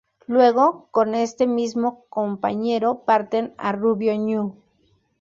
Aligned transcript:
Luego 0.25 0.87
con 0.89 1.13
este 1.13 1.45
mismo 1.45 2.05
compañero 2.09 3.03
parten 3.05 3.53
a 3.59 3.71
Rubio 3.71 4.15
Ñu. 4.15 4.55